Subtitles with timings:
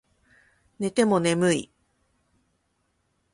[0.79, 1.71] 寝ても眠い